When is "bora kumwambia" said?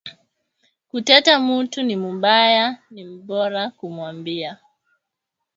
3.27-4.57